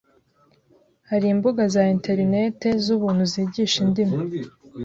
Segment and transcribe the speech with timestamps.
[1.09, 4.17] Hari imbuga za Interineti z’ubuntu zigisha indimi